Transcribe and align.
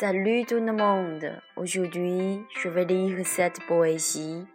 Salut 0.00 0.44
tout 0.44 0.60
le 0.60 0.72
monde. 0.72 1.42
Aujourd'hui, 1.56 2.46
je 2.62 2.68
vais 2.68 2.84
lire 2.84 3.26
cette 3.26 3.60
poésie. 3.66 4.46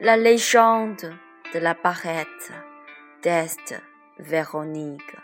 La 0.00 0.16
légende 0.16 1.14
de 1.54 1.60
la 1.60 1.74
barrette 1.74 2.50
d'Est 3.22 3.80
Véronique. 4.18 5.14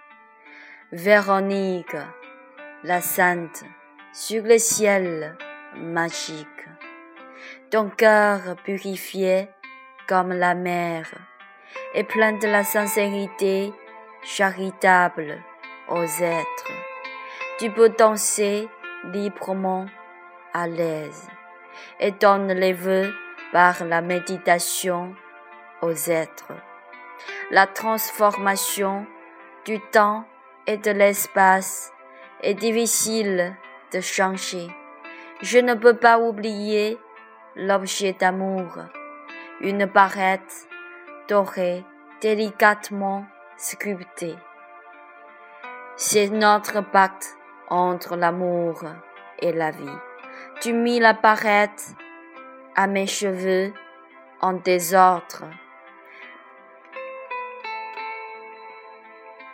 Véronique, 0.93 1.97
la 2.85 3.01
sainte, 3.01 3.65
sur 4.13 4.45
le 4.45 4.59
ciel 4.59 5.37
magique. 5.77 6.69
Ton 7.73 7.91
cœur 7.91 8.55
purifié 8.63 9.49
comme 10.07 10.33
la 10.33 10.55
mer 10.55 11.13
et 11.95 12.05
plein 12.05 12.35
de 12.35 12.47
la 12.47 12.63
sincérité 12.63 13.73
charitable 14.23 15.37
aux 15.89 16.23
êtres. 16.23 16.73
Tu 17.59 17.73
peux 17.73 17.89
danser 17.89 18.69
librement 19.05 19.87
à 20.53 20.67
l'aise 20.67 21.29
et 22.01 22.13
donne 22.13 22.53
les 22.53 22.73
vœux 22.73 23.13
par 23.53 23.85
la 23.85 24.01
méditation 24.01 25.15
aux 25.81 26.11
êtres. 26.11 26.53
La 27.51 27.67
transformation 27.67 29.07
du 29.65 29.81
temps 29.81 30.25
et 30.67 30.77
de 30.77 30.91
l'espace 30.91 31.93
est 32.41 32.55
difficile 32.55 33.55
de 33.93 34.01
changer. 34.01 34.69
Je 35.41 35.59
ne 35.59 35.75
peux 35.75 35.97
pas 35.97 36.19
oublier 36.19 36.99
l'objet 37.57 38.13
d'amour, 38.13 38.79
une 39.61 39.87
barrette 39.87 40.69
dorée 41.29 41.85
délicatement 42.21 43.27
sculptée. 43.57 44.37
C'est 45.97 46.29
notre 46.31 46.81
pacte 46.81 47.37
entre 47.73 48.17
l'amour 48.17 48.85
et 49.41 49.51
la 49.51 49.71
vie. 49.71 49.99
Tu 50.61 50.75
mis 50.75 51.01
la 51.01 51.15
barrette 51.15 51.95
à 52.77 52.87
mes 52.87 53.07
cheveux 53.07 53.73
en 54.43 54.53
désordre. 54.53 55.45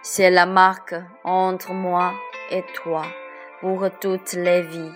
C'est 0.03 0.31
la 0.31 0.47
marque 0.47 0.97
entre 1.23 1.73
moi 1.73 2.13
et 2.51 2.65
toi 2.75 3.05
pour 3.61 3.89
toutes 4.01 4.33
les 4.33 4.63
vies. 4.63 4.95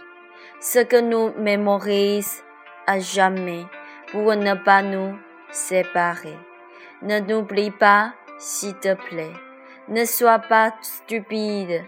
Ce 0.60 0.80
que 0.80 1.00
nous 1.00 1.32
mémorise 1.38 2.42
à 2.88 2.98
jamais 2.98 3.64
pour 4.10 4.34
ne 4.34 4.54
pas 4.54 4.82
nous 4.82 5.16
séparer. 5.52 6.38
Ne 7.02 7.20
n'oublie 7.20 7.70
pas, 7.70 8.14
s'il 8.38 8.74
te 8.74 8.94
plaît. 8.94 9.34
Ne 9.88 10.04
sois 10.04 10.40
pas 10.40 10.74
stupide. 10.80 11.84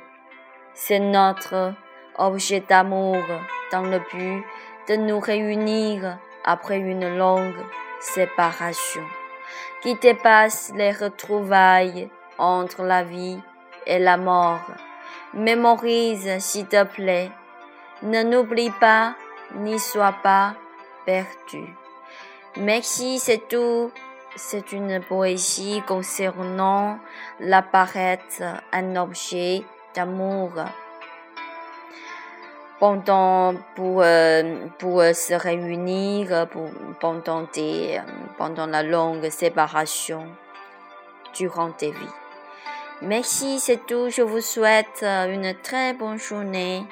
C'est 0.74 0.98
notre 0.98 1.72
objet 2.16 2.60
d'amour 2.60 3.22
dans 3.70 3.82
le 3.82 4.00
but 4.12 4.44
de 4.88 4.96
nous 4.96 5.20
réunir 5.20 6.18
après 6.44 6.78
une 6.78 7.16
longue 7.16 7.64
séparation 8.00 9.04
qui 9.82 9.94
dépasse 9.94 10.72
les 10.74 10.90
retrouvailles 10.90 12.10
entre 12.38 12.82
la 12.82 13.04
vie 13.04 13.38
et 13.86 13.98
la 13.98 14.16
mort. 14.16 14.66
Mémorise, 15.32 16.38
s'il 16.40 16.66
te 16.66 16.82
plaît. 16.84 17.30
Ne 18.02 18.22
n'oublie 18.22 18.72
pas, 18.80 19.14
n'y 19.54 19.78
sois 19.78 20.14
pas 20.22 20.54
perdu. 21.06 21.64
Merci, 22.56 23.18
c'est 23.18 23.48
tout. 23.48 23.90
C'est 24.36 24.72
une 24.72 25.00
poésie 25.00 25.82
concernant 25.86 26.98
la 27.38 27.62
barrette, 27.62 28.42
un 28.72 28.96
objet 28.96 29.64
d'amour. 29.94 30.52
Pendant, 32.80 33.54
pour, 33.76 34.02
euh, 34.02 34.66
pour 34.78 35.02
se 35.02 35.32
réunir 35.32 36.48
pour, 36.48 36.68
pendant, 37.00 37.46
pendant 38.36 38.66
la 38.66 38.82
longue 38.82 39.30
séparation 39.30 40.26
durant 41.34 41.70
tes 41.70 41.92
vies. 41.92 42.16
Merci, 43.00 43.60
c'est 43.60 43.86
tout. 43.86 44.10
Je 44.10 44.22
vous 44.22 44.40
souhaite 44.40 45.02
une 45.02 45.54
très 45.62 45.94
bonne 45.94 46.18
journée. 46.18 46.84